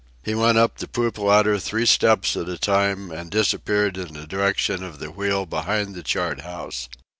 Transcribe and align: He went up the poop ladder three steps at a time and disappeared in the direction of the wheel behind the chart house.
He 0.23 0.33
went 0.33 0.57
up 0.57 0.79
the 0.79 0.87
poop 0.87 1.19
ladder 1.19 1.59
three 1.59 1.85
steps 1.85 2.35
at 2.35 2.49
a 2.49 2.57
time 2.57 3.11
and 3.11 3.29
disappeared 3.29 3.97
in 3.99 4.13
the 4.13 4.25
direction 4.25 4.83
of 4.83 4.97
the 4.97 5.11
wheel 5.11 5.45
behind 5.45 5.93
the 5.93 6.01
chart 6.01 6.41
house. 6.41 6.89